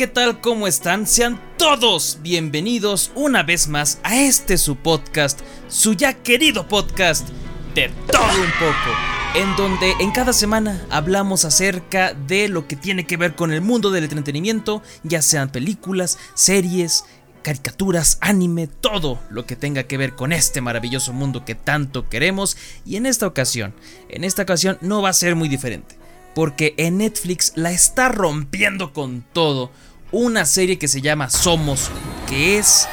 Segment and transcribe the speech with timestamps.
[0.00, 0.40] ¿Qué tal?
[0.40, 1.06] ¿Cómo están?
[1.06, 7.28] Sean todos bienvenidos una vez más a este su podcast, su ya querido podcast
[7.74, 8.96] de todo un poco,
[9.34, 13.60] en donde en cada semana hablamos acerca de lo que tiene que ver con el
[13.60, 17.04] mundo del entretenimiento, ya sean películas, series,
[17.42, 22.56] caricaturas, anime, todo lo que tenga que ver con este maravilloso mundo que tanto queremos
[22.86, 23.74] y en esta ocasión,
[24.08, 26.00] en esta ocasión no va a ser muy diferente
[26.34, 29.70] porque en Netflix la está rompiendo con todo.
[30.12, 31.88] Una serie que se llama Somos,
[32.28, 32.88] que es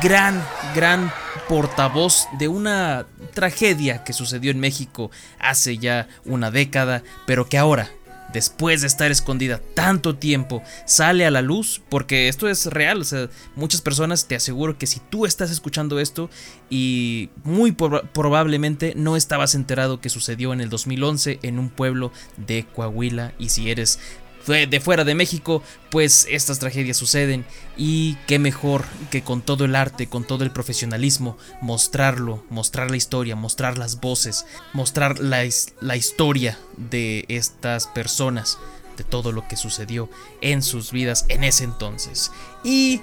[0.00, 0.40] gran,
[0.76, 1.12] gran
[1.48, 7.90] portavoz de una tragedia que sucedió en México hace ya una década, pero que ahora
[8.32, 13.04] después de estar escondida tanto tiempo, sale a la luz, porque esto es real, o
[13.04, 16.30] sea, muchas personas te aseguro que si tú estás escuchando esto
[16.70, 22.64] y muy probablemente no estabas enterado que sucedió en el 2011 en un pueblo de
[22.64, 23.98] Coahuila y si eres
[24.46, 27.44] de fuera de México, pues estas tragedias suceden
[27.76, 32.96] y qué mejor que con todo el arte, con todo el profesionalismo, mostrarlo, mostrar la
[32.96, 35.44] historia, mostrar las voces, mostrar la,
[35.80, 38.58] la historia de estas personas,
[38.96, 42.30] de todo lo que sucedió en sus vidas en ese entonces.
[42.62, 43.00] Y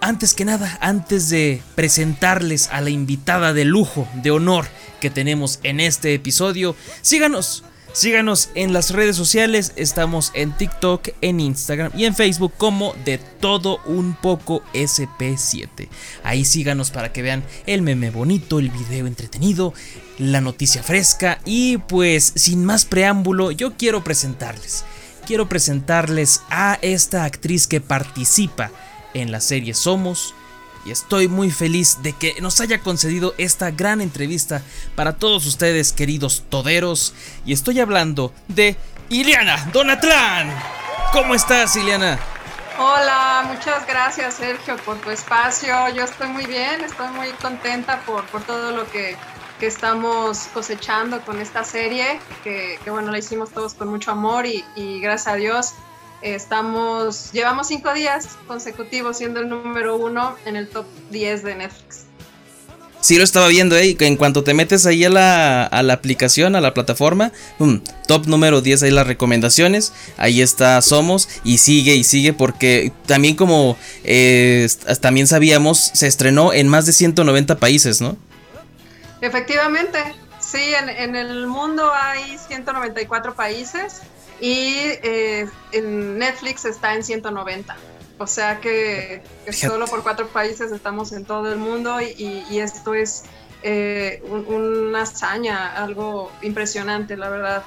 [0.00, 4.66] antes que nada, antes de presentarles a la invitada de lujo, de honor
[5.00, 7.64] que tenemos en este episodio, síganos
[7.98, 13.18] Síganos en las redes sociales, estamos en TikTok, en Instagram y en Facebook como de
[13.18, 15.88] todo un poco SP7.
[16.22, 19.74] Ahí síganos para que vean el meme bonito, el video entretenido,
[20.16, 24.84] la noticia fresca y pues sin más preámbulo yo quiero presentarles.
[25.26, 28.70] Quiero presentarles a esta actriz que participa
[29.12, 30.36] en la serie Somos,
[30.88, 34.62] y estoy muy feliz de que nos haya concedido esta gran entrevista
[34.96, 37.12] para todos ustedes, queridos toderos.
[37.44, 38.74] Y estoy hablando de
[39.10, 40.50] Iliana Donatlán.
[41.12, 42.18] ¿Cómo estás, Iliana?
[42.78, 45.74] Hola, muchas gracias, Sergio, por tu espacio.
[45.94, 49.14] Yo estoy muy bien, estoy muy contenta por, por todo lo que,
[49.60, 54.64] que estamos cosechando con esta serie, que, bueno, la hicimos todos con mucho amor y
[55.00, 55.74] gracias a Dios
[56.22, 62.08] Estamos, llevamos cinco días consecutivos siendo el número uno en el top 10 de Netflix.
[63.00, 63.96] Sí, lo estaba viendo, ¿eh?
[64.00, 67.30] En cuanto te metes ahí a la, aplicación, a la plataforma,
[68.08, 69.92] top número 10, ahí las recomendaciones.
[70.16, 74.68] Ahí está Somos y sigue y sigue porque también como eh,
[75.00, 78.16] también sabíamos, se estrenó en más de 190 países, ¿no?
[79.20, 79.98] Efectivamente,
[80.40, 84.02] sí, en, en el mundo hay 194 países
[84.40, 87.76] y eh, en Netflix está en 190.
[88.18, 89.22] O sea que,
[89.52, 93.22] solo por cuatro países estamos en todo el mundo y, esto es
[93.62, 97.62] eh, una hazaña, algo impresionante, la verdad.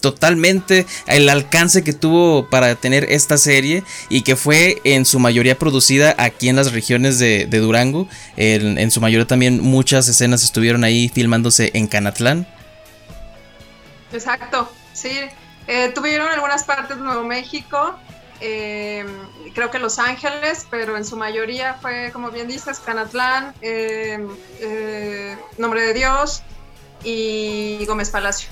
[0.00, 5.58] Totalmente el alcance que tuvo para tener esta serie y que fue en su mayoría
[5.58, 8.06] producida aquí en las regiones de, Durango.
[8.36, 12.46] En, su mayoría también muchas escenas estuvieron ahí filmándose en Canatlán.
[14.12, 15.10] Exacto, Sí,
[15.66, 17.94] eh, tuvieron algunas partes de Nuevo México,
[18.40, 19.04] eh,
[19.54, 24.26] creo que Los Ángeles, pero en su mayoría fue, como bien dices, Canatlán, eh,
[25.58, 26.42] Nombre de Dios
[27.04, 28.48] y Gómez Palacio.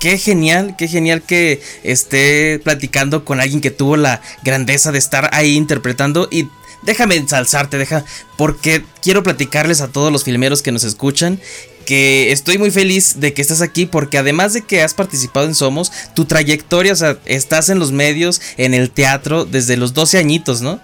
[0.00, 5.28] Qué genial, qué genial que esté platicando con alguien que tuvo la grandeza de estar
[5.34, 6.48] ahí interpretando y
[6.82, 8.04] déjame ensalzarte, deja,
[8.36, 11.40] porque quiero platicarles a todos los filmeros que nos escuchan
[11.84, 15.54] que estoy muy feliz de que estés aquí porque además de que has participado en
[15.54, 20.18] Somos, tu trayectoria, o sea, estás en los medios, en el teatro desde los 12
[20.18, 20.80] añitos, ¿no?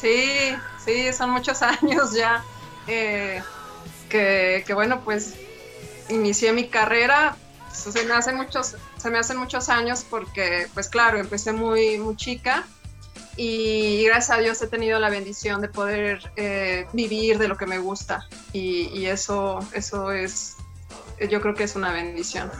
[0.00, 0.54] Sí,
[0.84, 2.44] sí, son muchos años ya.
[2.86, 3.42] Eh,
[4.08, 5.34] que, bueno, pues
[6.08, 7.36] inicié mi carrera,
[7.72, 12.16] se me hacen muchos, se me hacen muchos años porque, pues claro, empecé muy, muy
[12.16, 12.66] chica
[13.36, 17.66] y gracias a Dios he tenido la bendición de poder eh, vivir de lo que
[17.66, 20.56] me gusta y, eso, eso es,
[21.30, 22.50] yo creo que es una bendición.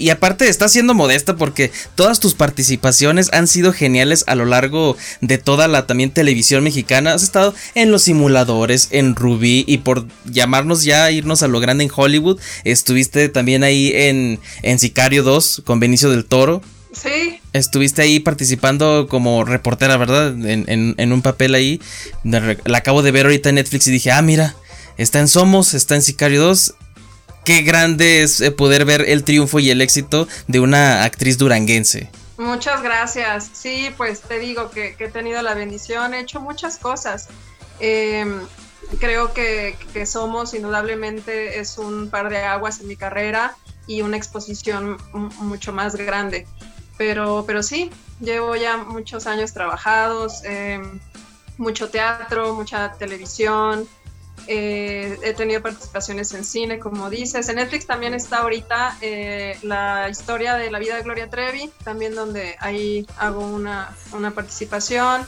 [0.00, 4.96] Y aparte estás siendo modesta porque todas tus participaciones han sido geniales a lo largo
[5.20, 7.14] de toda la también televisión mexicana.
[7.14, 11.82] Has estado en los simuladores, en Rubí y por llamarnos ya, irnos a lo grande
[11.82, 16.62] en Hollywood, estuviste también ahí en, en Sicario 2 con Benicio del Toro.
[16.92, 17.40] Sí.
[17.58, 20.34] Estuviste ahí participando como reportera, ¿verdad?
[20.46, 21.80] En, un papel ahí.
[22.22, 24.54] La acabo de ver ahorita en Netflix y dije, ah, mira,
[24.96, 26.74] está en Somos, está en Sicario 2.
[27.44, 32.10] Qué grande es eh, poder ver el triunfo y el éxito de una actriz duranguense.
[32.36, 33.50] Muchas gracias.
[33.52, 37.28] Sí, pues te digo que, he tenido la bendición, he hecho muchas cosas.
[37.80, 38.40] Em,
[39.00, 39.76] creo que,
[40.06, 43.56] Somos indudablemente es un par de aguas en mi carrera
[43.86, 46.46] y una exposición mucho más grande.
[46.98, 47.90] Pero, pero sí,
[48.20, 51.00] llevo ya muchos años trabajados, em,
[51.56, 53.88] mucho teatro, mucha televisión,
[54.46, 57.48] eh, he tenido participaciones en cine, como dices.
[57.48, 62.14] En Netflix también está ahorita eh, la historia de la vida de Gloria Trevi, también
[62.14, 65.26] donde ahí hago una, una participación.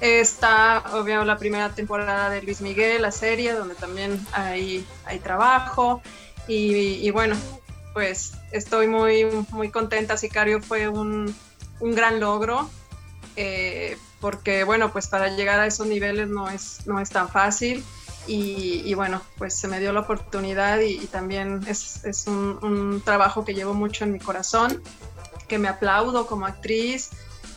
[0.00, 6.02] Está, obvio, la primera temporada de Luis Miguel, la serie, donde también hay, hay trabajo.
[6.48, 7.36] Y, bueno,
[7.92, 10.16] pues estoy muy, muy contenta.
[10.16, 11.34] Sicario fue un,
[11.80, 12.70] un gran logro.
[13.36, 17.84] Eh, porque bueno, pues para llegar a esos niveles no es, no es tan fácil.
[18.28, 23.52] Y, bueno, pues se me dio la oportunidad y, también es, es un, trabajo que
[23.52, 24.80] llevo mucho en mi corazón,
[25.48, 27.10] que me aplaudo como actriz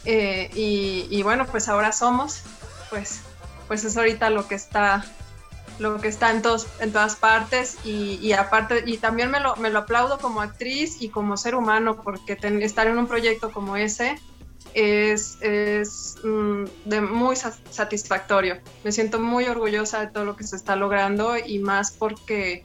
[0.06, 2.42] eh, y, bueno, pues ahora somos,
[2.90, 3.20] pues,
[3.68, 5.06] pues es ahorita lo que está
[5.80, 9.69] lo que está en, todos, en todas partes y, aparte y también me lo, me
[9.69, 14.16] lo aplaudo como actriz y como ser humano porque estar en un proyecto como ese
[14.74, 18.57] es, es mm, de muy satisfactorio.
[18.83, 22.63] Me siento muy orgullosa de todo lo que se está logrando y más porque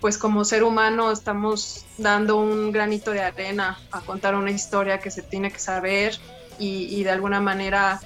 [0.00, 5.10] pues como ser humano estamos dando un granito de arena a contar una historia que
[5.10, 6.18] se tiene que saber
[6.58, 8.00] y de alguna manera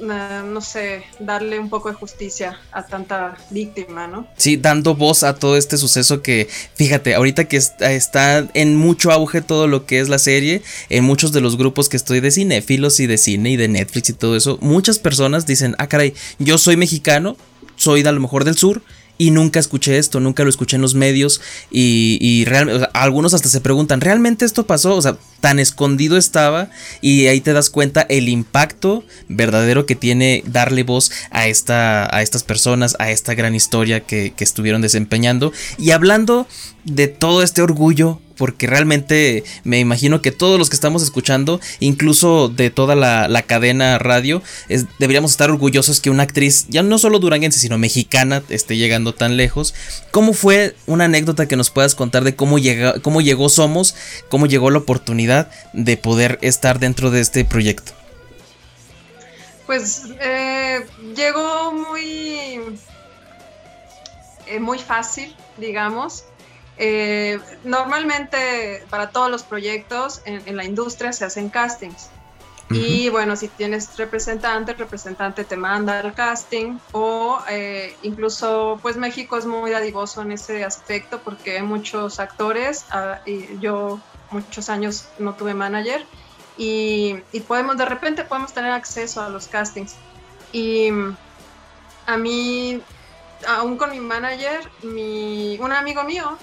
[0.00, 4.26] no sé, darle un poco de justicia a tanta víctima, ¿no?
[4.36, 9.40] Sí, dando voz a todo este suceso que, fíjate, ahorita que está en mucho auge
[9.40, 13.00] todo lo que es la serie, en muchos de los grupos que estoy de cinéfilos
[13.00, 16.58] y de cine y de Netflix y todo eso, muchas personas dicen, ah, caray, yo
[16.58, 17.36] soy mexicano,
[17.76, 18.82] soy de a lo mejor del sur,
[19.18, 21.40] y nunca escuché esto, nunca lo escuché en los medios
[21.70, 22.46] y, y
[22.94, 24.94] algunos hasta se preguntan, ¿realmente esto pasó?
[24.94, 26.70] O sea, tan escondido estaba
[27.00, 32.22] y ahí te das cuenta el impacto verdadero que tiene darle voz a, esta, a
[32.22, 35.52] estas personas, a esta gran historia que, que estuvieron desempeñando.
[35.78, 36.46] Y hablando
[36.84, 42.48] de todo este orgullo porque realmente me imagino que todos los que estamos escuchando, incluso
[42.48, 44.42] de toda la, cadena radio,
[44.98, 49.36] deberíamos estar orgullosos que una actriz, ya no solo duranguense, sino mexicana, esté llegando tan
[49.36, 49.74] lejos.
[50.12, 53.94] ¿Cómo fue una anécdota que nos puedas contar de cómo, llega, cómo llegó Somos,
[54.28, 55.27] cómo llegó la oportunidad
[55.72, 57.92] de poder estar dentro de este proyecto?
[59.66, 62.78] Pues eh, llegó muy,
[64.46, 66.24] eh, muy fácil, digamos.
[66.78, 72.08] Eh, normalmente para todos los proyectos en, la industria se hacen castings.
[72.70, 78.96] Y bueno, si tienes representante, el representante te manda al casting o eh, incluso pues
[78.98, 84.68] México es muy dadivoso en ese aspecto porque hay muchos actores, ah, y yo muchos
[84.68, 86.04] años no tuve manager
[86.58, 89.94] y, podemos de repente podemos tener acceso a los castings.
[90.52, 90.90] Y
[92.06, 92.82] a mí,
[93.46, 96.36] aún con mi manager, mi, un amigo mío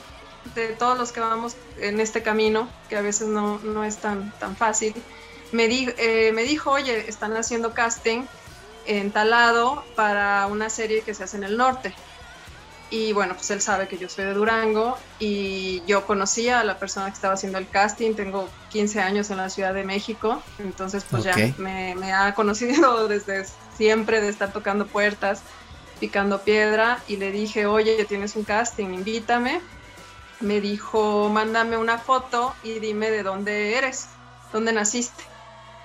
[0.53, 4.31] de todos los que vamos en este camino, que a veces no, no es tan,
[4.39, 4.93] tan fácil,
[5.51, 8.23] me, di, eh, me dijo, oye, están haciendo casting
[8.85, 11.93] en Talado para una serie que se hace en el norte.
[12.91, 16.77] Y bueno, pues él sabe que yo soy de Durango y yo conocía a la
[16.77, 21.03] persona que estaba haciendo el casting, tengo 15 años en la Ciudad de México, entonces
[21.09, 25.41] pues ya me, me ha conocido desde siempre de estar tocando puertas,
[25.99, 29.61] picando piedra y le dije, oye, tienes un casting, invítame
[30.39, 34.07] me dijo, mándame una foto y dime de dónde eres,
[34.51, 35.23] dónde naciste.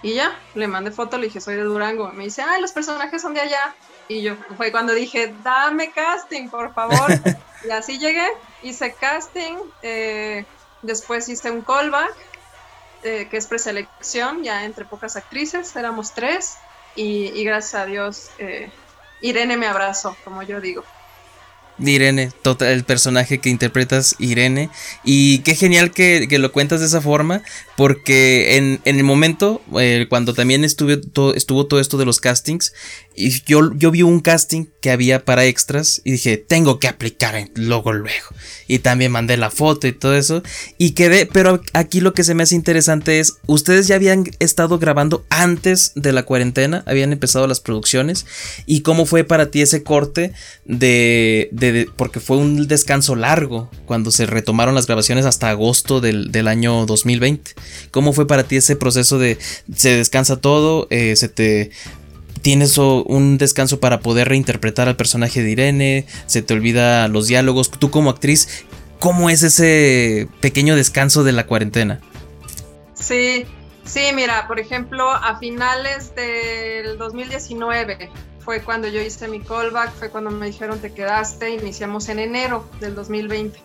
[0.02, 2.10] Y ya, le mandé foto, le dije, soy de Durango.
[2.12, 3.74] Me dice, ah, los personajes son de allá.
[4.10, 7.12] Y yo fue cuando dije, dame casting, por favor.
[7.64, 8.26] y así llegué,
[8.60, 10.44] hice casting, eh,
[10.82, 12.12] después hice un callback,
[13.04, 16.56] eh, que es preselección, ya entre pocas actrices, éramos tres.
[16.96, 18.68] Y, gracias a Dios, eh,
[19.20, 20.82] Irene me abrazó, como yo digo.
[21.88, 24.70] Irene, tota, el personaje que interpretas Irene.
[25.04, 27.42] Y qué genial que, lo cuentas de esa forma,
[27.76, 31.00] porque en, el momento, eh, cuando también estuve,
[31.34, 32.74] estuvo todo esto de los castings,
[33.20, 37.48] y yo, yo vi un casting que había para extras y dije, tengo que aplicar
[37.54, 38.28] luego, luego.
[38.66, 40.42] Y también mandé la foto y todo eso.
[40.78, 44.78] Y quedé, pero aquí lo que se me hace interesante es, ustedes ya habían estado
[44.78, 48.26] grabando antes de la cuarentena, habían empezado las producciones.
[48.66, 50.32] ¿Y cómo fue para ti ese corte
[50.64, 56.48] de, de porque fue un descanso largo cuando se retomaron las grabaciones hasta agosto del,
[56.48, 57.52] año 2020.
[57.90, 59.38] ¿Cómo fue para ti ese proceso de
[59.74, 61.70] se descansa todo, eh, se te
[62.42, 67.70] tienes un descanso para poder reinterpretar al personaje de Irene, se te olvida los diálogos,
[67.70, 68.64] tú como actriz,
[68.98, 72.00] ¿cómo es ese pequeño descanso de la cuarentena?
[72.94, 73.44] Sí,
[73.84, 80.10] sí, mira, por ejemplo, a finales del 2019 fue cuando yo hice mi callback, fue
[80.10, 83.58] cuando me dijeron te quedaste, iniciamos en enero del 2020.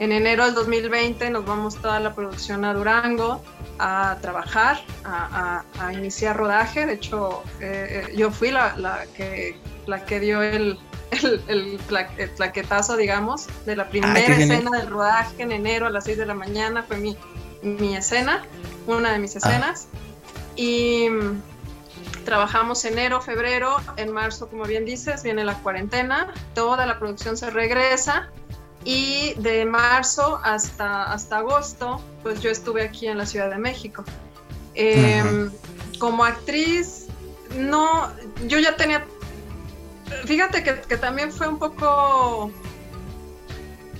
[0.00, 3.42] En enero del 2020 nos vamos toda la producción a Durango
[3.78, 6.86] a trabajar, a, iniciar rodaje.
[6.86, 10.78] De hecho, eh, eh, yo fui la, que, la que dio el,
[11.48, 11.78] el,
[12.38, 16.34] plaquetazo, digamos, de la primera escena del rodaje en enero a las 6 de la
[16.34, 16.82] mañana.
[16.82, 17.18] Fue mi,
[17.62, 18.46] mi escena,
[18.86, 19.38] una de mis ah.
[19.38, 19.88] escenas.
[20.56, 21.08] Y
[22.24, 27.50] Trabajamos enero, febrero, en marzo, como bien dices, viene la cuarentena, toda la producción se
[27.50, 28.30] regresa
[28.84, 34.04] y de marzo hasta, hasta agosto, pues yo estuve aquí en la Ciudad de México.
[34.74, 35.50] Em,
[35.98, 37.06] como actriz,
[37.56, 38.10] no,
[38.46, 39.04] yo ya tenía,
[40.24, 42.50] fíjate que, que también fue un poco,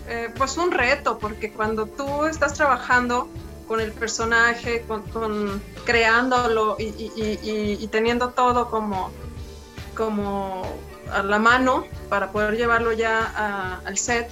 [0.09, 3.29] eh, pues un reto, porque cuando tú estás trabajando,
[3.71, 9.13] con el personaje, con, creándolo y, teniendo todo como,
[9.97, 10.65] como
[11.13, 14.29] a la mano para poder llevarlo ya al set,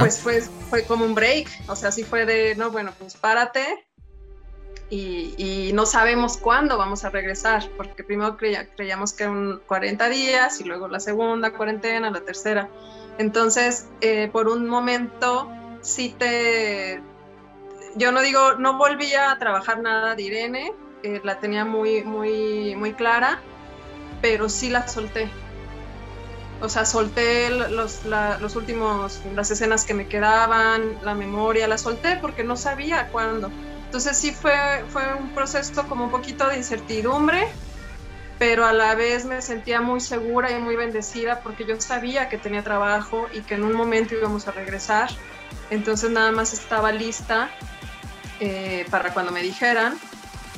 [0.00, 3.84] pues fue, fue como un break, o sea, sí fue de, no, bueno, pues párate
[4.90, 10.64] y, no sabemos cuándo vamos a regresar, porque primero creíamos que eran 40 días y
[10.64, 12.68] luego la segunda cuarentena, la tercera.
[13.18, 15.50] Entonces, eh, por un momento
[15.80, 17.02] sí te,
[17.96, 22.76] yo no digo, no volví a trabajar nada de Irene, eh, la tenía muy, muy,
[22.76, 23.40] muy clara,
[24.22, 25.28] pero sí la solté.
[26.60, 32.16] O sea, solté los, los últimos, las escenas que me quedaban, la memoria, la solté
[32.20, 33.50] porque no sabía cuándo.
[33.86, 37.46] Entonces sí fue, fue un proceso como un poquito de incertidumbre,
[38.38, 42.38] pero a la vez me sentía muy segura y muy bendecida porque yo sabía que
[42.38, 45.10] tenía trabajo y que en un momento íbamos a regresar.
[45.70, 47.50] Entonces nada más estaba lista
[48.40, 49.98] eh, para cuando me dijeran.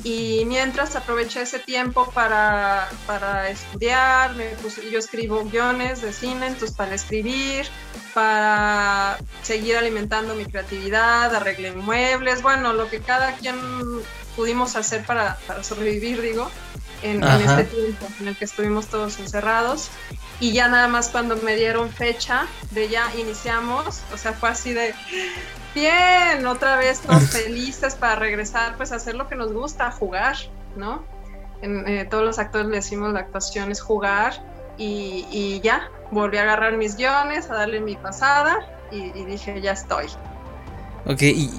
[0.05, 4.51] Y mientras aproveché ese tiempo para, para estudiar, me
[4.91, 7.67] yo escribo guiones de cine, entonces para escribir,
[8.15, 13.57] para seguir alimentando mi creatividad, arreglé muebles, bueno, lo que cada quien
[14.37, 16.51] pudimos hacer para, para sobrevivir, digo,
[17.03, 19.89] en, en, este tiempo en el que estuvimos todos encerrados.
[20.39, 24.75] Y ya nada más cuando me dieron fecha de ya iniciamos, o sea, fue así
[24.75, 24.95] de,
[25.77, 30.35] Bien, otra vez todos felices para regresar, pues a hacer lo que nos gusta, jugar,
[30.75, 31.05] ¿no?
[31.61, 34.43] En, eh, todos los actores le decimos la actuación es jugar
[34.79, 38.57] y, ya, volví a agarrar mis guiones, a darle mi pasada
[38.91, 40.07] y, dije, ya estoy.
[41.05, 41.51] Ok, y,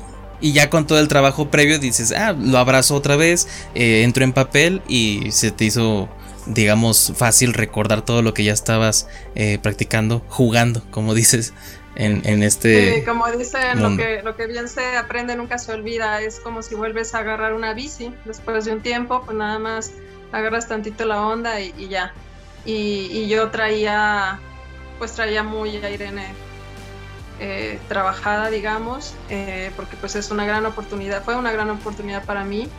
[0.42, 4.34] ya con todo el trabajo previo dices, ah, lo abrazo otra vez, eh, entro en
[4.34, 6.10] papel y se te hizo,
[6.48, 11.54] digamos, fácil recordar todo lo que ya estabas eh, practicando, jugando, como dices
[12.00, 12.96] en, este.
[12.96, 16.22] Sí, como dicen, lo que, lo que bien se aprende nunca se olvida.
[16.22, 19.92] Es como si vuelves a agarrar una bici después de un tiempo, pues nada más
[20.32, 22.14] agarras tantito la onda y, ya.
[22.66, 24.40] Y, yo traía,
[25.00, 26.28] pues traía muy a Irene
[27.40, 32.44] eh, trabajada, digamos, eh, porque pues es una gran oportunidad, fue una gran oportunidad para
[32.44, 32.70] mí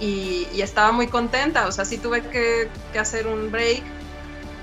[0.00, 3.82] y, estaba muy contenta, o sea, sí tuve que, que hacer un break,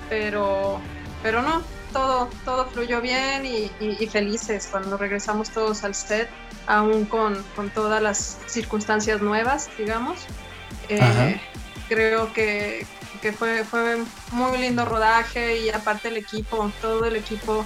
[0.09, 0.79] pero,
[1.21, 3.69] pero no, todo, todo fluyó bien y,
[4.07, 6.29] felices cuando regresamos todos al set,
[6.67, 7.43] aún con,
[7.73, 10.25] todas las circunstancias nuevas, digamos.
[10.87, 11.39] Eh,
[11.87, 12.85] creo que,
[13.37, 13.97] fue, fue
[14.31, 17.65] muy lindo rodaje y aparte el equipo, todo el equipo.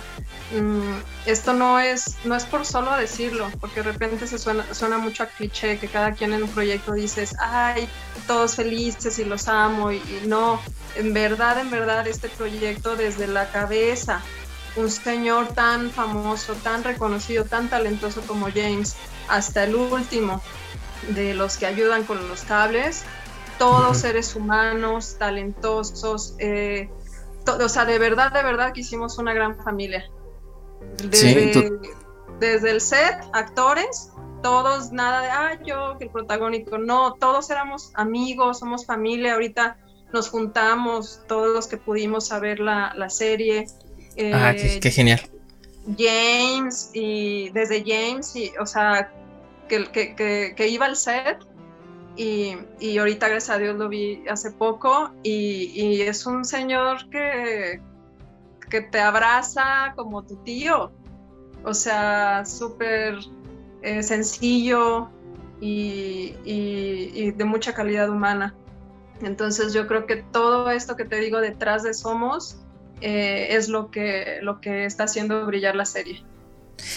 [0.53, 4.99] Mm, esto no es, no es por solo decirlo, porque de repente se suena, suena
[4.99, 7.89] mucho a cliché que cada quien en un proyecto dices, ay,
[8.27, 10.59] todos felices y los amo y no,
[10.95, 14.21] en verdad, en verdad, este proyecto desde la cabeza,
[14.75, 18.95] un señor tan famoso, tan reconocido, tan talentoso como James,
[19.29, 20.41] hasta el último
[21.09, 23.03] de los que ayudan con los cables,
[23.57, 26.89] todos seres humanos, talentosos, eh,
[27.47, 30.05] o sea, de verdad, de verdad que hicimos una gran familia.
[31.09, 31.71] Desde,
[32.39, 34.11] desde el set, actores,
[34.41, 39.77] todos, nada de, ah, yo, que el protagónico, no, todos éramos amigos, somos familia, ahorita
[40.11, 43.65] nos juntamos todos los que pudimos saber la, la serie.
[44.33, 45.21] ah, qué, genial.
[45.97, 49.11] James y desde James, y, o sea,
[49.67, 51.39] que, que, que, iba al set
[52.15, 57.09] y, y, ahorita gracias a Dios lo vi hace poco y, y es un señor
[57.09, 57.81] que,
[58.73, 60.91] que te abraza como tu tío.
[61.63, 63.19] O sea, súper
[63.83, 65.11] eh, sencillo
[65.61, 68.55] y, de mucha calidad humana.
[69.21, 72.57] Entonces yo creo que todo esto que te digo detrás de Somos
[73.01, 76.23] eh, es lo que, lo que está haciendo brillar la serie.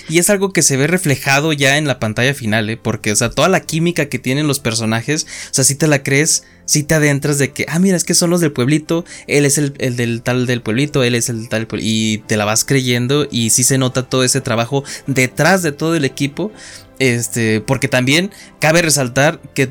[0.09, 2.79] Y es algo que se ve reflejado ya en la pantalla final, ¿eh?
[2.79, 6.03] Porque, o sea, toda la química que tienen los personajes, o sea, si te la
[6.03, 9.47] crees, si te adentras de que, ah, mira, es que son los del pueblito, él
[9.47, 13.27] es el, del tal del pueblito, él es el tal, y te la vas creyendo
[13.31, 16.53] y sí se nota todo ese trabajo detrás de todo el equipo
[16.99, 19.69] este, porque también cabe resaltar que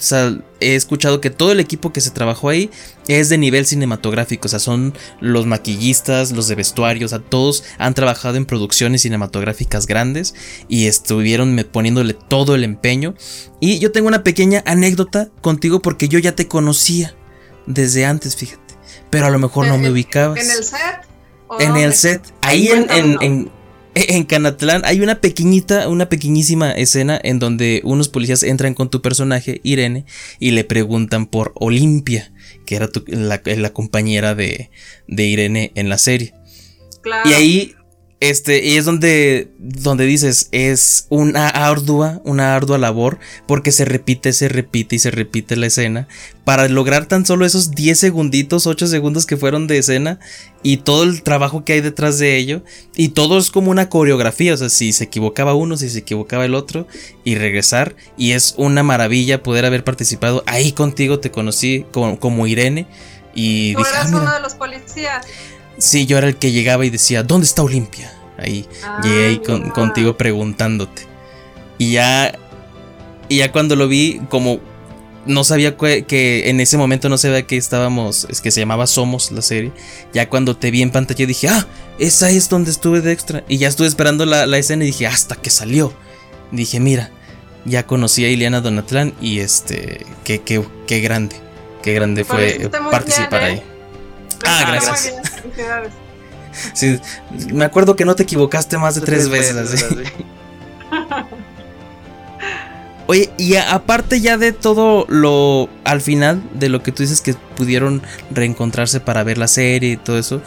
[0.59, 2.69] he escuchado que todo el equipo que se trabajó ahí
[3.07, 7.63] es de nivel cinematográfico, o sea, son los maquillistas, los de vestuarios, o sea, todos
[7.77, 10.35] han trabajado en producciones cinematográficas grandes
[10.67, 13.15] y estuvieron poniéndole todo el empeño.
[13.59, 17.15] Y yo tengo una pequeña anécdota contigo porque yo ya te conocía
[17.65, 18.75] desde antes, fíjate,
[19.09, 20.39] pero a lo mejor no me ubicabas.
[20.39, 20.79] ¿En el set?
[21.59, 22.87] En el set, ahí en
[23.21, 23.51] en
[24.27, 29.61] Canatlán hay una pequeñita, una pequeñísima escena en donde unos policías entran con tu personaje,
[29.63, 30.05] Irene,
[30.39, 32.33] y le preguntan por Olimpia,
[32.65, 34.69] que era la, compañera de,
[35.07, 36.33] de Irene en la serie.
[37.25, 37.75] Y ahí
[38.21, 44.31] este, y es donde, donde dices, es una ardua, una ardua labor, porque se repite,
[44.31, 46.07] se repite y se repite la escena,
[46.45, 50.19] para lograr tan solo esos 10 segunditos, 8 segundos que fueron de escena,
[50.63, 52.63] y todo el trabajo que hay detrás de ello,
[52.95, 56.45] y todo es como una coreografía, o sea, si se equivocaba uno, si se equivocaba
[56.45, 56.87] el otro,
[57.25, 62.87] y regresar, y es una maravilla poder haber participado, ahí contigo te conocí como, Irene,
[63.33, 63.73] y...
[63.73, 65.25] Tú eras ah, uno de los policías.
[65.85, 68.11] Sí, yo era el que llegaba y decía, ¿dónde está Olimpia?
[68.39, 69.37] Ahí ah, llegué ahí
[69.69, 71.03] contigo preguntándote.
[71.77, 72.39] Y ya,
[73.29, 74.59] y ya cuando lo vi, como
[75.27, 79.31] no sabía que, en ese momento no sabía que estábamos, es que se llamaba Somos
[79.31, 79.73] la serie.
[80.11, 81.67] Ya cuando te vi en pantalla dije, ah,
[81.99, 83.43] esa es donde estuve de extra.
[83.47, 85.93] Y ya estuve esperando la, escena y dije, hasta que salió.
[86.51, 87.11] Dije, mira,
[87.63, 91.35] ya conocí a Ileana Donatlán y este, qué, qué, qué grande,
[91.83, 93.45] qué grande fue participar ¿eh?
[93.45, 93.63] ahí.
[94.43, 95.13] Ah, gracias.
[96.73, 96.99] Sí,
[97.53, 99.85] me acuerdo que no te equivocaste más de tres, veces.
[103.07, 107.35] Oye, y aparte ya de todo lo al final de lo que tú dices que
[107.55, 110.41] pudieron reencontrarse para ver la serie y todo eso,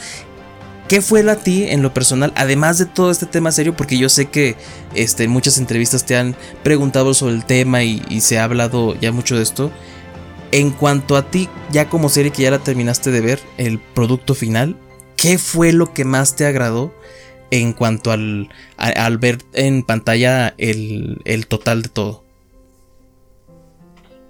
[0.88, 2.32] ¿qué fue a ti en lo personal?
[2.34, 4.56] Además de todo este tema serio, porque yo sé que
[4.94, 8.98] este, en muchas entrevistas te han preguntado sobre el tema y, y se ha hablado
[8.98, 9.70] ya mucho de esto.
[10.50, 14.34] En cuanto a ti, ya como serie que ya la terminaste de ver, el producto
[14.34, 14.76] final,
[15.18, 16.94] ¿qué fue lo que más te agradó
[17.50, 22.24] en cuanto al, al ver en pantalla el, total de todo?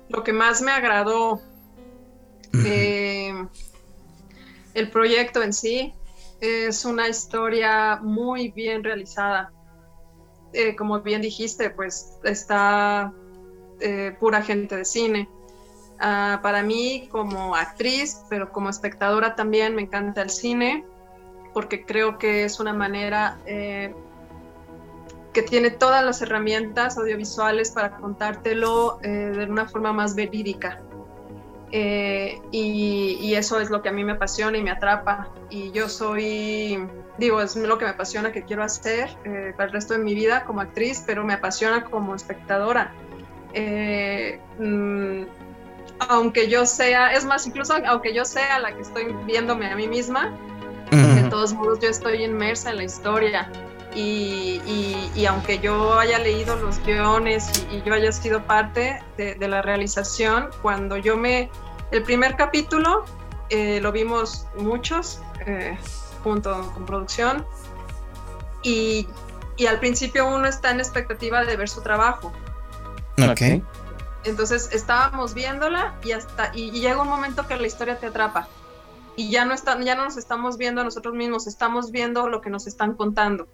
[0.09, 1.41] Lo que más me agradó,
[2.65, 3.33] eh,
[4.75, 5.93] el proyecto en sí,
[6.41, 9.53] es una historia muy bien realizada.
[10.55, 13.13] Eh, como bien dijiste, pues está
[13.81, 15.29] eh, pura gente de cine.
[16.01, 20.85] Ah, para mí como actriz, pero como espectadora también me encanta el cine,
[21.53, 23.93] porque creo que es una manera eh,
[25.33, 30.81] que tiene todas las herramientas audiovisuales para contártelo eh, de una forma más verídica.
[31.71, 35.29] Eh, y, y, eso es lo que a mí me apasiona y me atrapa.
[35.51, 36.79] Y yo soy,
[37.19, 39.11] digo, es lo que me apasiona, que quiero hacer
[39.57, 42.95] para el resto de mi vida como actriz, pero me apasiona como espectadora.
[44.59, 45.25] Mm,
[46.01, 49.89] aunque yo sea, es más, incluso aunque yo sea la que estoy viéndome a mí
[49.89, 50.37] misma,
[50.91, 53.51] de todos modos yo estoy inmersa en la historia.
[53.95, 54.61] Y,
[55.17, 60.51] y, aunque yo haya leído los guiones y, yo haya sido parte de, la realización,
[60.63, 61.51] cuando yo me...
[61.91, 63.07] El primer capítulo
[63.49, 65.77] eh, lo vimos muchos eh,
[66.23, 67.47] junto con producción
[68.63, 69.09] y,
[69.57, 72.33] y, al principio uno está en expectativa de ver su trabajo.
[73.19, 73.63] Ok.
[74.29, 78.49] Entonces estábamos viéndola y hasta y, llega un momento que la historia te atrapa.
[79.17, 82.41] Y ya no está, ya no nos estamos viendo a nosotros mismos, estamos viendo lo
[82.41, 83.49] que nos están contando.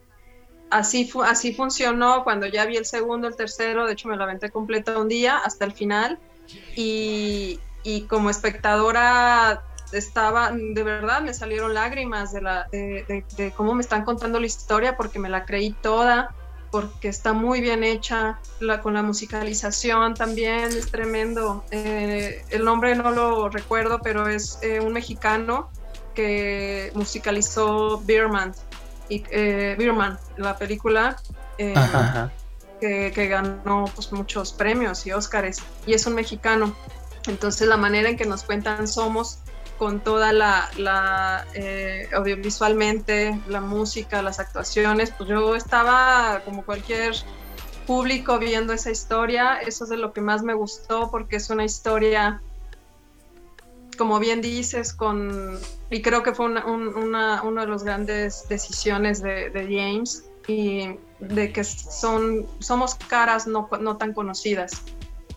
[0.70, 4.50] Así, así funcionó cuando ya vi el segundo, el tercero, de hecho me lo aventé
[4.50, 6.18] completo un día hasta el final.
[6.76, 13.74] Y, y como espectadora estaba, de verdad me salieron lágrimas de, la, de, de cómo
[13.74, 16.34] me están contando la historia porque me la creí toda
[16.74, 21.64] porque está muy bien hecha, la, con la musicalización también es tremendo.
[21.70, 25.70] Eh, el nombre no lo recuerdo, pero es eh, un mexicano
[26.16, 28.54] que musicalizó Beerman,
[29.08, 29.78] y, eh,
[30.36, 31.16] la película,
[31.58, 31.74] eh,
[32.80, 36.74] que, que, ganó pues, muchos premios y Óscares, y es un mexicano.
[37.28, 39.38] Entonces la manera en que nos cuentan Somos
[39.78, 47.14] con toda la, eh, audiovisualmente, la música, las actuaciones, pues yo estaba como cualquier
[47.86, 51.64] público viendo esa historia, eso es de lo que más me gustó porque es una
[51.64, 52.40] historia,
[53.98, 55.58] como bien dices, con,
[55.90, 61.52] y creo que fue una, una, de las grandes decisiones de, de, James y de
[61.52, 64.82] que son, somos caras no, no tan conocidas.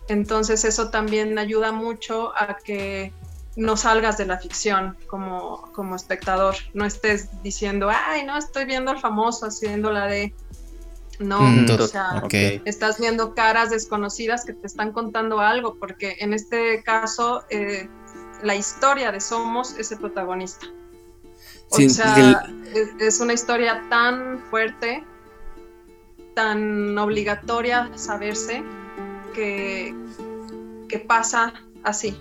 [0.08, 3.12] Entonces eso también ayuda mucho a que
[3.58, 8.92] no salgas de la ficción como, como espectador, no estés diciendo, ay, no, estoy viendo
[8.92, 10.32] al famoso haciendo la de...
[11.18, 12.22] No, mm, o sea,
[12.64, 17.88] estás viendo caras desconocidas que te están contando algo, porque en este caso eh,
[18.44, 20.66] la historia de Somos es el protagonista.
[21.70, 22.48] O sea,
[23.00, 25.02] es, una historia tan fuerte,
[26.36, 28.62] tan obligatoria saberse,
[29.34, 29.92] que,
[30.88, 32.16] que pasa así.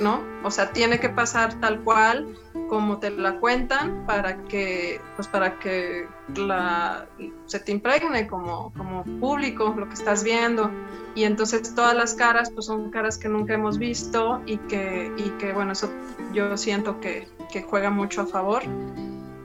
[0.00, 0.22] ¿No?
[0.44, 2.34] O sea, tiene que pasar tal cual
[2.68, 6.06] como te la cuentan para que, pues para que
[6.36, 7.06] la,
[7.46, 10.70] se te impregne como, como público lo que estás viendo.
[11.14, 15.30] Y entonces todas las caras, pues son caras que nunca hemos visto y que, y
[15.38, 15.90] que bueno, eso
[16.32, 18.62] yo siento que, que juega mucho a favor.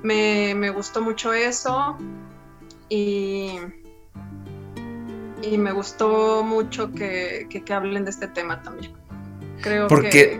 [0.04, 1.98] Me, me gustó mucho eso
[2.90, 3.58] y,
[5.42, 9.03] y me gustó mucho que, que hablen de este tema también.
[9.62, 10.40] Creo que,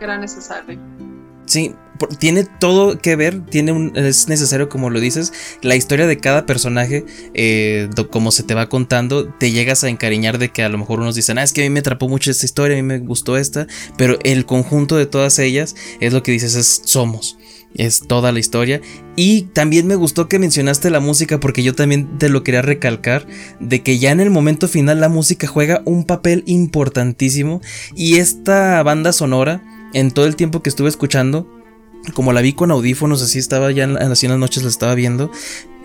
[0.00, 0.78] era, necesario.
[1.46, 1.74] Sí,
[2.18, 6.46] tiene todo que ver, tiene un, es necesario, como lo dices, la historia de cada
[6.46, 10.78] personaje, eh, como se te va contando, te llegas a encariñar de que a lo
[10.78, 12.86] mejor unos dicen, ah, es que a mí me atrapó mucho esta historia, a mí
[12.86, 17.36] me gustó esta, pero el conjunto de todas ellas es lo que dices, es somos
[17.74, 18.80] es toda la historia.
[19.16, 23.26] Y también me gustó que mencionaste la música porque yo también te lo quería recalcar
[23.60, 27.60] de que ya en el momento final la música juega un papel importantísimo
[27.94, 31.48] y esta banda sonora en todo el tiempo que estuve escuchando
[32.12, 34.94] como la vi con audífonos, así estaba ya en, así en las noches la estaba
[34.94, 35.30] viendo,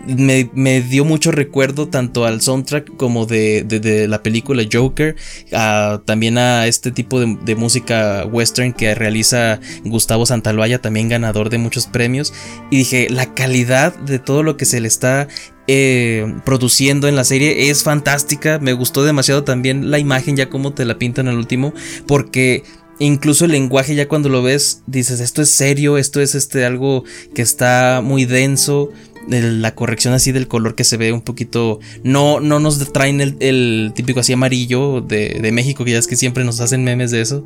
[0.05, 5.15] me, dio mucho recuerdo tanto al soundtrack como de, la película Joker,
[6.05, 11.87] también a este tipo de, música western que realiza Gustavo Santaloya, también ganador de muchos
[11.87, 12.33] premios.
[12.71, 15.27] Y dije, la calidad de todo lo que se le está
[15.67, 18.59] eh, produciendo en la serie es fantástica.
[18.59, 21.73] Me gustó demasiado también la imagen, ya como te la pintan al último,
[22.07, 22.63] porque
[22.99, 27.03] incluso el lenguaje ya cuando lo ves dices esto es serio, esto es este algo
[27.33, 28.89] que está muy denso,
[29.27, 31.79] la corrección así del color que se ve un poquito.
[32.03, 36.15] No, no nos traen el, típico así amarillo de, de, México, que ya es que
[36.15, 37.45] siempre nos hacen memes de eso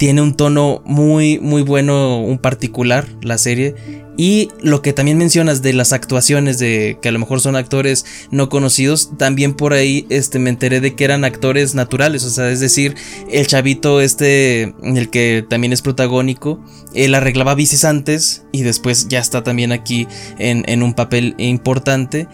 [0.00, 3.74] tiene un tono muy, muy bueno, un particular la serie.
[4.22, 8.04] Y lo que también mencionas de las actuaciones, de que a lo mejor son actores
[8.30, 12.24] no conocidos, también por ahí este, me enteré de que eran actores naturales.
[12.24, 12.96] O sea, es decir,
[13.30, 19.20] el chavito este, el que también es protagónico, él arreglaba bicis antes y después ya
[19.20, 20.06] está también aquí
[20.38, 22.28] en, un papel importante.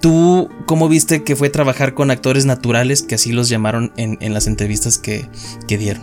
[0.00, 4.48] ¿Tú cómo viste que fue trabajar con actores naturales, que así los llamaron en, las
[4.48, 5.28] entrevistas que,
[5.68, 6.02] que dieron?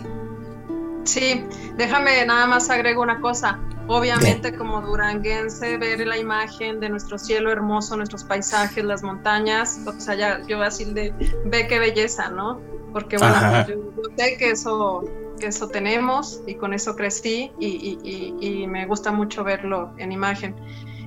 [1.04, 1.42] Sí,
[1.76, 3.58] déjame nada más agrego una cosa.
[3.86, 9.92] Obviamente como duranguense, ver la imagen de nuestro cielo hermoso, nuestros paisajes, las montañas, o
[10.00, 11.12] sea, ya yo así de,
[11.44, 12.60] ve qué belleza, ¿no?
[12.92, 13.74] Porque bueno, yo,
[14.16, 15.04] sé que eso,
[15.38, 20.56] que eso tenemos y con eso crecí y, me gusta mucho verlo en imagen.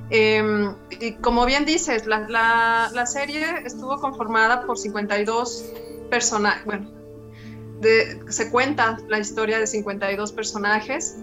[0.10, 5.66] Em, y como bien dices, la, la, la serie estuvo conformada por 52
[6.10, 6.97] personajes, bueno,
[8.30, 11.18] se cuenta la historia de 52 personajes.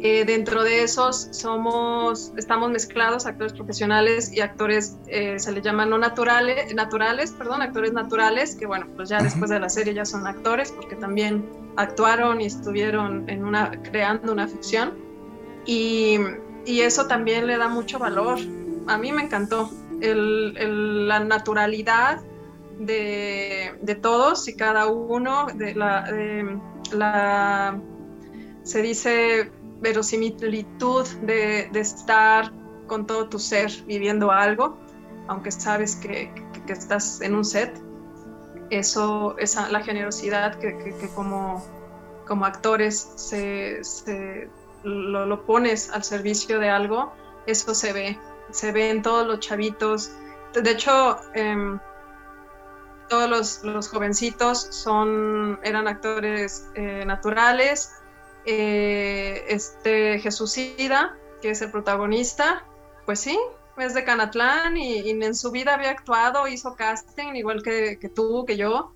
[0.00, 5.86] Eh, dentro de esos somos, estamos mezclados actores profesionales y actores, eh, se les llama
[5.86, 10.04] no naturales, naturales, perdón, actores naturales, que bueno, pues ya después de la serie ya
[10.04, 11.44] son actores porque también
[11.76, 14.94] actuaron y estuvieron en una, creando una ficción.
[15.66, 16.18] Y,
[16.64, 18.38] y eso también le da mucho valor.
[18.86, 19.68] A mí me encantó
[20.00, 22.20] el, la naturalidad
[22.78, 27.80] de, todos y cada uno, de la,
[28.62, 32.52] se dice verosimilitud de, estar
[32.86, 34.78] con todo tu ser viviendo algo,
[35.28, 36.30] aunque sabes que,
[36.68, 37.82] estás en un set.
[38.70, 40.76] Eso, esa, la generosidad que,
[41.14, 41.64] como,
[42.26, 43.80] como actores se,
[44.82, 47.12] lo, pones al servicio de algo,
[47.46, 48.18] eso se ve,
[48.50, 50.10] se ve en todos los chavitos.
[50.52, 51.78] De hecho, em,
[53.08, 57.92] todos los, jovencitos son, eran actores eh, naturales.
[58.44, 62.64] Eh, este Jesucida, que es el protagonista,
[63.04, 63.38] pues sí,
[63.76, 68.56] es de Canatlán y, en su vida había actuado, hizo casting, igual que, tú, que
[68.56, 68.92] yo,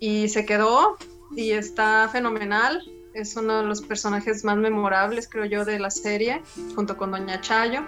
[0.00, 0.96] y se quedó
[1.36, 2.82] y está fenomenal.
[3.14, 6.42] es uno de los personajes más memorables, creo yo, de la serie,
[6.74, 7.82] junto con Doña Chayo.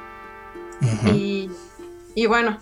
[1.13, 1.51] y,
[2.15, 2.59] y, bueno,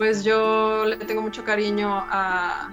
[0.00, 2.70] pues yo le tengo mucho cariño a,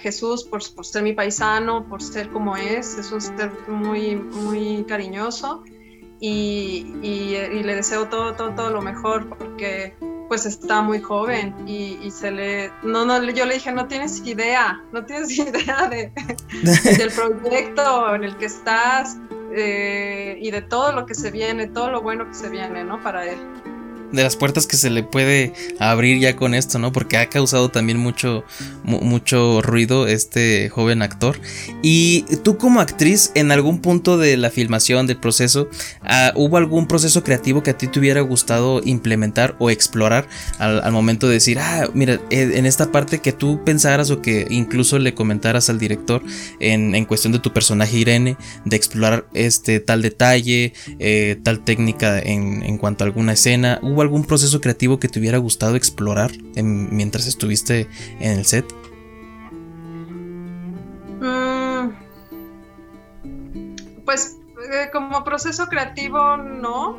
[0.00, 5.64] Jesús por, ser mi paisano, por ser como es, es un ser muy, muy cariñoso
[6.20, 6.84] y
[7.64, 9.96] le deseo todo, todo, todo lo mejor porque
[10.28, 14.80] pues está muy joven y, se le no no yo le dije no tienes idea
[14.92, 16.12] no tienes idea de,
[16.96, 19.18] del proyecto en el que estás
[19.52, 23.02] eh, y de todo lo que se viene todo lo bueno que se viene no
[23.02, 23.38] para él
[24.12, 26.92] de las puertas que se le puede abrir ya con esto, ¿no?
[26.92, 28.44] Porque ha causado también mucho,
[28.84, 31.40] mucho ruido este joven actor.
[31.82, 35.68] Y tú como actriz, en algún punto de la filmación, del proceso,
[36.02, 40.26] ah, ¿hubo algún proceso creativo que a ti te hubiera gustado implementar o explorar
[40.58, 44.98] al, momento de decir, ah, mira, en esta parte que tú pensaras o que incluso
[44.98, 46.22] le comentaras al director
[46.58, 52.18] en, en cuestión de tu personaje Irene, de explorar este tal detalle, eh, tal técnica
[52.18, 53.78] en, en cuanto a alguna escena?
[53.82, 57.88] ¿Hubo algún proceso creativo que te hubiera gustado explorar mientras estuviste
[58.20, 58.64] en el set?
[61.20, 61.90] Mm,
[64.04, 64.38] pues
[64.72, 66.98] eh, como proceso creativo no,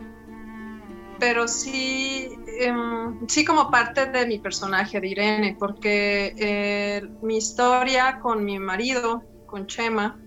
[1.20, 8.20] pero sí, em, sí como parte de mi personaje de Irene, porque eh, mi historia
[8.20, 10.20] con mi marido, con Chema,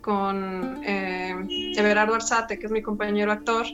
[0.00, 1.34] con eh,
[1.76, 3.66] Everardo Arzate, que es mi compañero actor,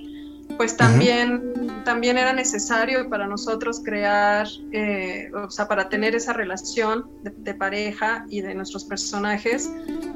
[0.57, 7.09] pues también, también era necesario para nosotros crear, eh, o sea, para tener esa relación
[7.23, 9.71] de, pareja y de nuestros personajes,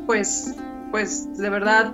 [0.06, 0.54] pues,
[0.90, 1.92] pues de verdad,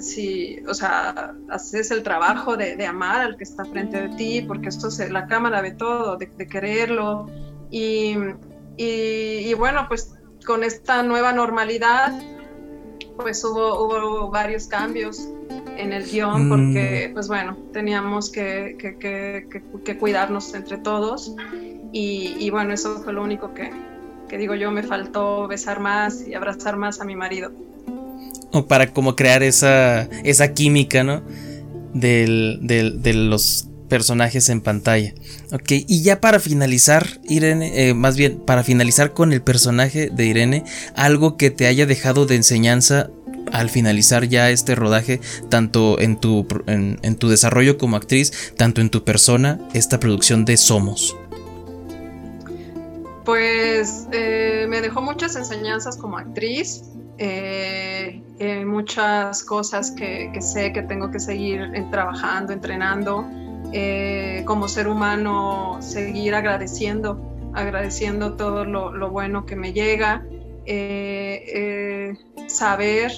[0.00, 4.68] si, o sea, haces el trabajo de, amar al que está frente de ti, porque
[4.68, 7.26] esto se, la cámara ve todo, de, quererlo,
[7.70, 8.16] y,
[8.76, 10.14] y, bueno, pues
[10.46, 12.12] con esta nueva normalidad,
[13.16, 15.28] pues hubo, hubo varios cambios
[15.78, 16.48] en el guion mm.
[16.48, 18.76] porque, pues bueno, teníamos que,
[19.98, 21.34] cuidarnos entre todos
[21.92, 23.70] y, bueno, eso fue lo único que,
[24.36, 27.52] digo yo, me faltó besar más y abrazar más a mi marido.
[28.52, 31.22] O para como crear esa, esa química, ¿no?
[31.94, 35.14] Del, de los personajes en pantalla.
[35.52, 40.26] Ok, y ya para finalizar, Irene, eh, más bien para finalizar con el personaje de
[40.26, 40.64] Irene,
[40.94, 43.10] algo que te haya dejado de enseñanza
[43.52, 48.90] al finalizar ya este rodaje, tanto en tu, en, tu desarrollo como actriz, tanto en
[48.90, 51.16] tu persona, esta producción de Somos?
[53.24, 56.82] Pues eh, me dejó muchas enseñanzas como actriz,
[57.18, 63.26] eh, eh, muchas cosas que, sé que tengo que seguir trabajando, entrenando,
[64.46, 67.20] como ser humano, seguir agradeciendo,
[67.52, 70.24] agradeciendo todo lo, lo bueno que me llega,
[72.46, 73.12] saber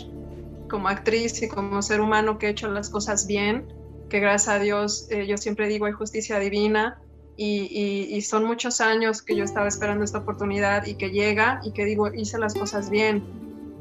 [0.71, 3.67] como actriz y como ser humano que he hecho las cosas bien,
[4.09, 7.01] que gracias a Dios eh, yo siempre digo hay justicia divina
[7.37, 11.87] y, son muchos años que yo estaba esperando esta oportunidad y que llega y que
[11.87, 13.25] digo hice las cosas bien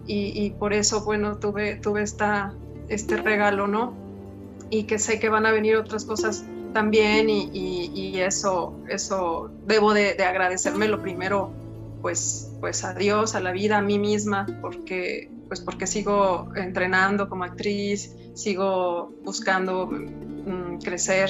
[0.08, 2.54] y, por eso bueno tuve, tuve esta,
[2.88, 3.94] este regalo, ¿no?
[4.72, 10.16] Y que sé que van a venir otras cosas también y, eso, eso debo de,
[10.16, 11.52] de agradecerme lo primero
[12.02, 17.28] pues, pues a Dios, a la vida, a mí misma, porque pues porque sigo entrenando
[17.28, 21.30] como actriz, sigo buscando mm, crecer,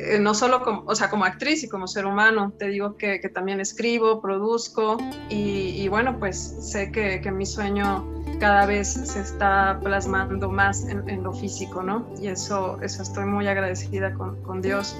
[0.00, 3.18] eh, no solo como, o sea, como actriz y como ser humano, te digo que,
[3.34, 4.96] también escribo, produzco
[5.28, 8.06] y, bueno, pues sé que, mi sueño
[8.38, 12.06] cada vez se está plasmando más en, lo físico, ¿no?
[12.20, 14.96] Y eso, eso estoy muy agradecida con, con Dios.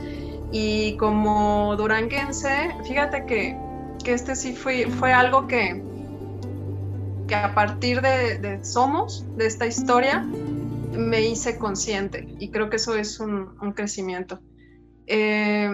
[0.50, 3.56] Y como duranguense, fíjate que,
[4.02, 5.80] que este sí fue, fue algo que,
[7.28, 10.20] que a partir de, Somos, de esta historia,
[10.92, 14.40] me hice consciente y creo que eso es un, crecimiento.
[15.06, 15.70] Eh,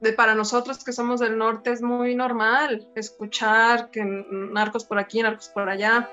[0.00, 5.22] de, para nosotros que somos del norte es muy normal escuchar que narcos por aquí,
[5.22, 6.10] narcos por allá,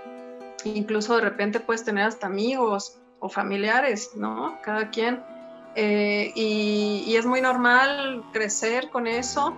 [0.64, 4.60] incluso de repente puedes tener hasta amigos o familiares, ¿no?
[4.62, 5.24] Cada quien.
[5.76, 9.56] Eh, y, es muy normal crecer con eso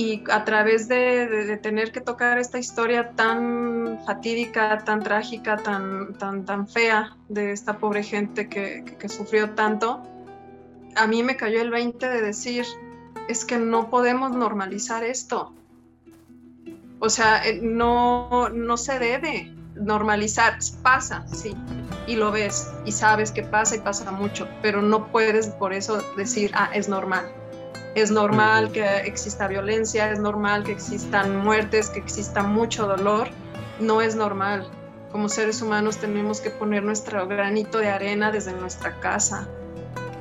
[0.00, 6.46] y a través de, tener que tocar esta historia tan fatídica, tan trágica, tan, tan,
[6.46, 10.02] tan fea de esta pobre gente que, sufrió tanto,
[10.96, 12.64] a mí me cayó el 20 de decir,
[13.28, 15.52] es que no podemos normalizar esto.
[16.98, 21.54] O sea, eh, no, no se debe normalizar, pasa, sí,
[22.06, 26.02] y lo ves y sabes que pasa y pasa mucho, pero no puedes por eso
[26.16, 27.30] decir, ah, es normal
[27.94, 33.28] es normal que exista violencia, es normal que existan muertes, que exista mucho dolor.
[33.80, 34.68] No es normal.
[35.10, 39.48] como seres humanos tenemos que poner nuestro granito de arena desde nuestra casa,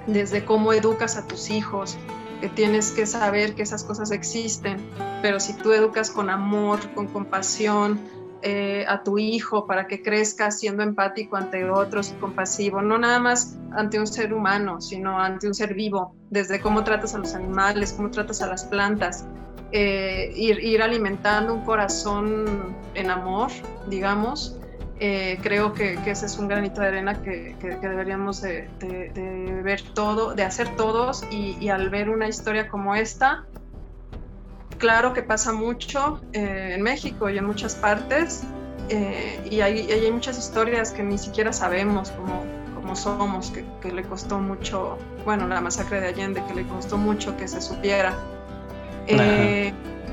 [0.08, 1.95] desde cómo educas a tus hijos,
[2.41, 4.79] que tienes que saber que esas cosas existen,
[5.21, 7.99] pero si tú educas con amor, con compasión,
[8.41, 13.19] eh, a tu hijo para que crezca siendo empático ante otros y compasivo, no nada
[13.19, 17.36] más ante un ser humano, sino ante un ser vivo, desde cómo tratas a los
[17.36, 19.25] animales, cómo tratas a las plantas,
[19.73, 23.52] eh, ir, alimentando un corazón en amor,
[23.88, 24.56] digamos.
[25.02, 28.69] Eh, creo que, ese es un granito de arena que, deberíamos de,
[29.65, 33.45] ver todo, de hacer todos y al ver una historia como esta,
[34.79, 38.43] claro que pasa mucho eh, en México y en muchas partes,
[38.89, 44.03] eh, y, hay, hay, muchas historias que ni siquiera sabemos cómo, cómo somos, que, le
[44.03, 48.17] costó mucho, bueno, la masacre de Allende, que le costó mucho que se supiera.
[49.05, 49.71] Eh,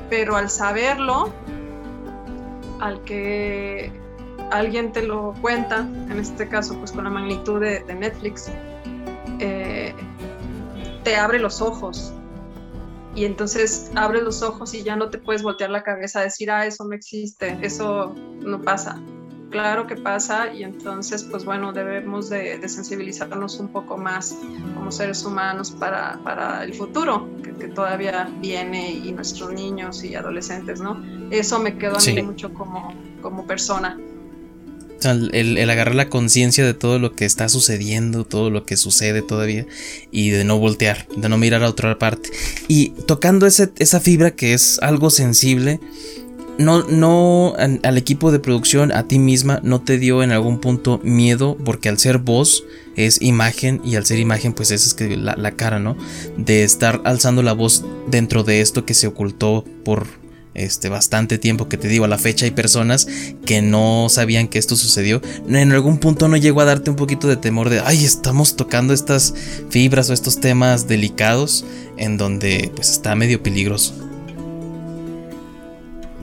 [0.09, 1.33] pero al saberlo,
[2.79, 3.91] al que
[4.51, 8.51] alguien te lo cuenta, en este caso pues con la magnitud de, de Netflix,
[9.39, 12.13] te abre los ojos
[13.17, 16.51] y entonces abres los ojos y ya no te puedes voltear la cabeza a decir,
[16.51, 19.01] ah, eso no existe, eso no pasa.
[19.49, 24.37] Claro que pasa y entonces, pues bueno, debemos de, sensibilizarnos un poco más
[24.75, 30.79] como seres humanos para, para el futuro, que, todavía viene y nuestros niños y adolescentes,
[30.79, 31.01] ¿no?
[31.31, 33.97] Eso me quedó a mí mucho como, como persona
[35.03, 39.65] el, agarrar la conciencia de todo lo que está sucediendo, todo lo que sucede todavía,
[40.11, 42.29] y de no voltear, de no mirar a otra parte.
[42.67, 45.79] Y tocando esa fibra que es algo sensible,
[46.57, 50.99] no, no, al equipo de producción, a ti misma, no te dio en algún punto
[51.03, 52.63] miedo, porque al ser voz
[52.95, 55.95] es imagen, y al ser imagen, pues esa es que la, la cara, ¿no?
[56.37, 60.07] De estar alzando la voz dentro de esto que se ocultó por
[60.57, 63.07] este, bastante tiempo, que te digo, a la fecha hay personas
[63.45, 65.21] que no sabían que esto sucedió.
[65.47, 68.93] En algún punto no llegó a darte un poquito de temor de, ay, estamos tocando
[68.93, 69.33] estas
[69.69, 71.63] fibras o estos temas delicados
[71.97, 73.93] en donde pues está medio peligroso.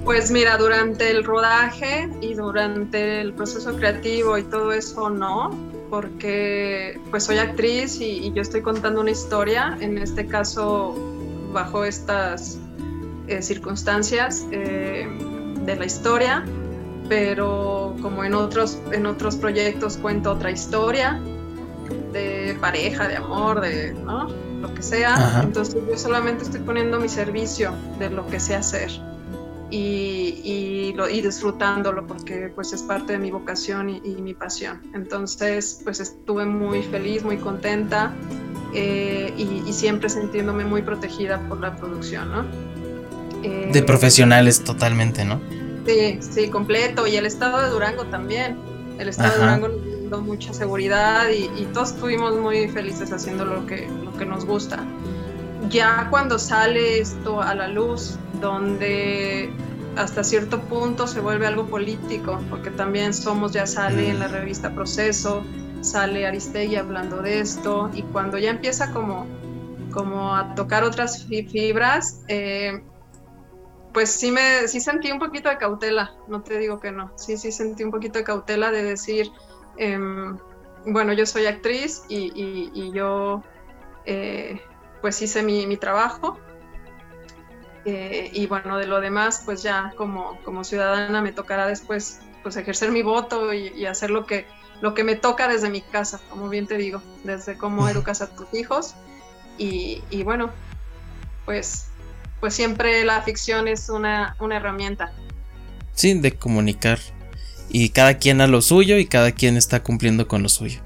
[0.04, 5.50] Pues mira, durante el rodaje y durante el proceso creativo y todo eso no,
[5.88, 10.94] porque pues soy actriz y, y yo estoy contando una historia, en este caso
[11.54, 12.58] bajo estas
[13.26, 15.08] eh, circunstancias eh,
[15.64, 16.44] de la historia,
[17.08, 21.20] pero como en otros, en otros proyectos cuento otra historia
[22.12, 23.94] de pareja, de amor, de
[24.60, 25.40] lo que sea.
[25.42, 28.90] Entonces yo solamente estoy poniendo mi servicio de lo que sé hacer
[29.70, 34.80] y, y, lo, y disfrutándolo porque pues es parte de mi vocación y, mi pasión.
[34.94, 38.12] Entonces pues estuve muy feliz, muy contenta
[38.72, 42.73] eh, y, y, siempre sintiéndome muy protegida por la producción, ¿no?
[43.48, 45.40] De profesionales totalmente, ¿no?
[45.86, 47.06] Sí, sí, completo.
[47.06, 48.56] Y el estado de Durango también.
[48.98, 53.66] El estado de Durango nos dio mucha seguridad y, todos estuvimos muy felices haciendo lo
[53.66, 54.84] que, lo que nos gusta.
[55.68, 59.50] Ya cuando sale esto a la luz, donde
[59.96, 64.32] hasta cierto punto se vuelve algo político, porque también Somos ya sale en la mm.
[64.32, 65.42] revista Proceso,
[65.80, 69.26] sale Aristegui hablando de esto, y cuando ya empieza como,
[69.92, 72.82] como a tocar otras fibras, eh,
[73.94, 77.38] pues sí me sí sentí un poquito de cautela, no te digo que no, sí,
[77.38, 79.30] sí sentí un poquito de cautela de decir,
[79.78, 80.36] em,
[80.84, 83.42] bueno, yo soy actriz y, yo
[84.04, 84.60] eh,
[85.00, 86.38] pues hice mi, trabajo
[87.84, 92.56] eh, y bueno, de lo demás pues ya como, como ciudadana me tocará después pues
[92.56, 94.46] ejercer mi voto y, hacer lo que,
[94.80, 98.34] lo que me toca desde mi casa, como bien te digo, desde cómo educas a
[98.34, 98.96] tus hijos
[99.56, 100.52] y, y bueno,
[101.44, 101.93] pues
[102.44, 105.14] pues siempre la ficción es una, herramienta.
[105.94, 106.98] Sí, de comunicar.
[107.70, 110.82] Y cada quien a lo suyo y cada quien está cumpliendo con lo suyo.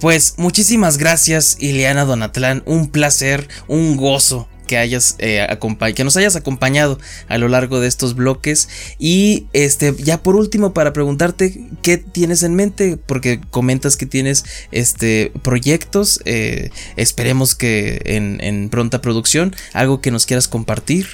[0.00, 5.46] Pues muchísimas gracias Ileana Donatlán, un placer, un gozo que hayas eh,
[5.94, 6.98] que nos hayas acompañado
[7.28, 8.68] a lo largo de estos bloques.
[8.98, 14.44] Y este ya por último para preguntarte qué tienes en mente porque comentas que tienes
[14.70, 21.06] este proyectos eh, esperemos que en, pronta producción algo que nos quieras compartir.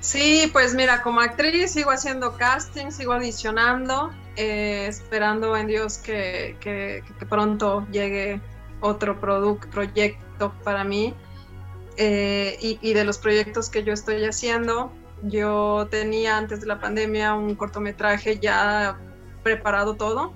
[0.00, 6.56] Sí, pues mira, como actriz sigo haciendo casting, sigo audicionando, eh, esperando en Dios que,
[6.60, 8.40] que, pronto llegue
[8.80, 11.14] otro proyecto para mí.
[12.00, 14.92] Eh, y, de los proyectos que yo estoy haciendo.
[15.24, 18.96] Yo tenía antes de la pandemia un cortometraje ya
[19.42, 20.32] preparado todo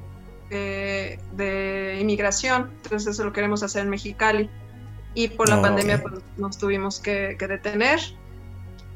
[0.50, 4.50] eh, de inmigración, entonces eso lo queremos hacer en Mexicali.
[5.14, 8.00] Y por la pandemia pues, nos tuvimos que, detener.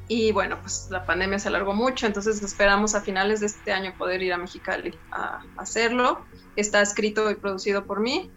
[0.08, 3.94] Y bueno, pues la pandemia se alargó mucho, entonces esperamos a finales de este año
[3.96, 6.24] poder ir a Mexicali a, hacerlo.
[6.56, 8.28] Está escrito y producido por mí.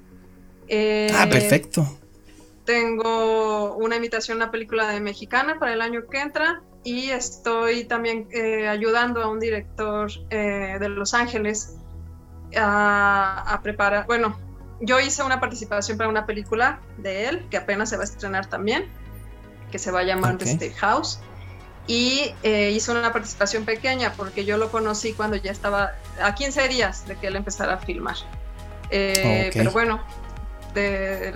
[1.15, 1.98] ah, perfecto.
[2.69, 7.85] Tengo una invitación a una película de mexicana para el año que entra y estoy
[7.85, 11.77] también eh, ayudando a un director eh, de Los Ángeles
[12.55, 14.37] a, preparar, bueno,
[14.81, 18.45] yo hice una participación para una película de él que apenas se va a estrenar
[18.45, 18.85] también,
[19.71, 21.19] que se va a llamar The State House.
[21.87, 26.67] Y eh, hice una participación pequeña porque yo lo conocí cuando ya estaba a 15
[26.67, 28.17] días de que él empezara a filmar.
[28.91, 30.03] Pero bueno,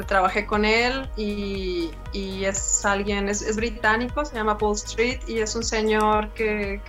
[0.07, 5.63] trabajé con él y, es alguien, es, británico, se llama Paul Street y es un
[5.63, 6.81] señor que,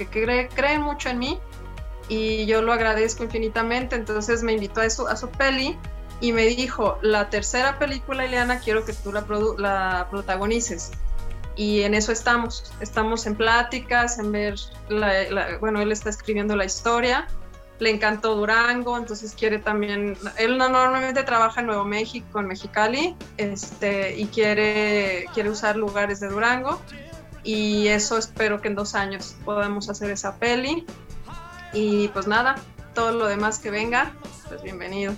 [0.54, 1.40] cree, mucho en mí
[2.08, 3.96] y yo lo agradezco infinitamente.
[3.96, 5.78] Entonces me invitó a su, a su peli
[6.20, 9.24] y me dijo, la tercera película, Ileana, quiero que tú la,
[9.58, 10.92] la protagonices.
[11.56, 14.56] Y en eso estamos, estamos en pláticas, en ver,
[15.60, 17.28] bueno, él está escribiendo la historia
[17.78, 24.16] le encantó Durango, entonces quiere también, él normalmente trabaja en Nuevo México, en Mexicali, este,
[24.16, 26.80] y quiere, quiere usar lugares de Durango,
[27.42, 30.86] y eso espero que en dos años podamos hacer esa peli,
[31.72, 32.56] y pues nada,
[32.94, 34.12] todo lo demás que venga,
[34.48, 35.14] pues bienvenido.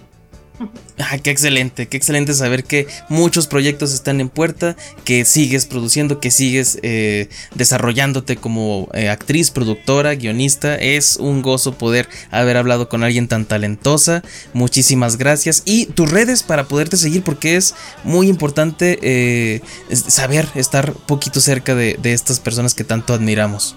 [1.23, 6.31] Qué excelente, qué excelente saber que muchos proyectos están en puerta, que sigues produciendo, que
[6.31, 10.77] sigues eh, desarrollándote como eh, actriz, productora, guionista.
[10.77, 14.23] Es un gozo poder haber hablado con alguien tan talentosa.
[14.53, 15.63] Muchísimas gracias.
[15.65, 21.75] Y tus redes para poderte seguir, porque es muy importante eh, saber estar poquito cerca
[21.75, 23.77] de estas personas que tanto admiramos.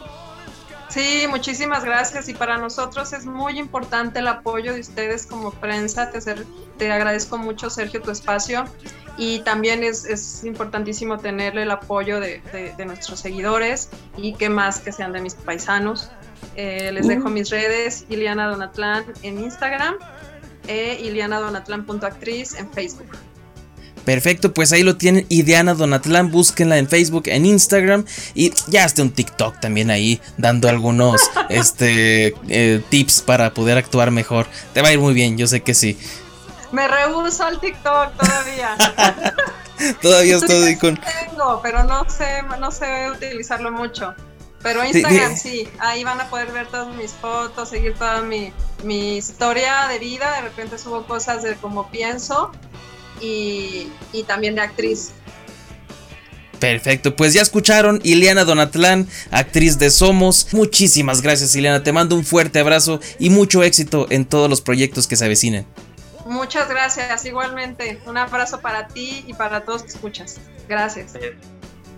[0.90, 6.10] Sí, muchísimas gracias y para nosotros es muy importante el apoyo de ustedes como prensa.
[6.10, 6.20] Te,
[6.78, 8.66] te agradezco mucho, Sergio, tu espacio
[9.20, 12.42] y también es, importantísimo tener el apoyo de,
[12.86, 16.10] nuestros seguidores y que más que sean de mis paisanos.
[16.56, 19.96] Eh, les dejo mis redes, Iliana Donatlán en Instagram
[20.68, 23.10] e ilianadonatlán.actriz en Facebook.
[24.06, 25.26] Perfecto, pues ahí lo tienen.
[25.30, 28.06] Y Diana Donatlán, búsquenla en Facebook, en Instagram.
[28.34, 34.12] Y ya esté un TikTok también ahí, dando algunos este, eh, tips para poder actuar
[34.12, 34.47] mejor.
[34.74, 35.97] Te va a ir muy bien, yo sé que sí.
[36.72, 38.78] Me rehuso al TikTok todavía.
[40.02, 41.00] todavía estoy con.
[41.00, 44.14] Tengo, pero no sé, no sé utilizarlo mucho.
[44.62, 48.52] Pero Instagram sí, ahí van a poder ver todas mis fotos, seguir toda mi,
[48.84, 50.34] mi historia de vida.
[50.36, 52.52] De repente subo cosas de cómo pienso
[53.22, 53.88] y,
[54.28, 55.11] también de actriz.
[56.59, 60.53] Perfecto, pues ya escucharon Ileana Donatlán, actriz de Somos.
[60.53, 65.07] Muchísimas gracias Ileana, te mando un fuerte abrazo y mucho éxito en todos los proyectos
[65.07, 65.65] que se avecinen.
[66.26, 67.99] Muchas gracias, igualmente.
[68.05, 70.38] Un abrazo para ti y para todos que escuchas.
[70.67, 71.13] Gracias.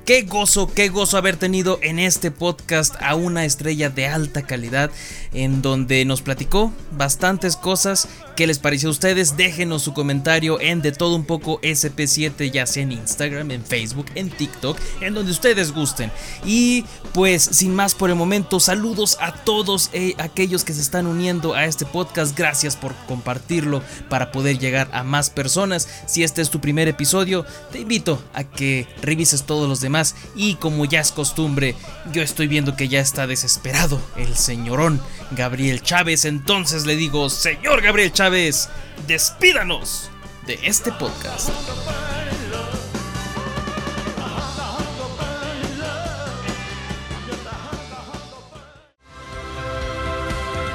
[0.06, 4.90] Qué gozo, qué gozo haber tenido en este podcast a una estrella de alta calidad
[5.32, 8.08] en donde nos platicó bastantes cosas.
[8.36, 9.38] ¿Qué les pareció a ustedes?
[9.38, 14.08] Déjenos su comentario en de todo un poco SP7, ya sea en Instagram, en Facebook,
[14.16, 16.12] en TikTok, en donde ustedes gusten.
[16.44, 16.84] Y
[17.14, 21.54] pues sin más por el momento, saludos a todos eh, aquellos que se están uniendo
[21.54, 22.36] a este podcast.
[22.36, 25.88] Gracias por compartirlo para poder llegar a más personas.
[26.08, 30.01] Si este es tu primer episodio, te invito a que revises todos los demás.
[30.36, 31.76] Y como ya es costumbre,
[32.12, 36.26] yo estoy viendo que ya está desesperado el señorón Gabriel Chávez.
[36.26, 38.70] Entonces le digo, señor Gabriel Chávez,
[39.08, 40.10] despídanos
[40.46, 41.50] de este podcast.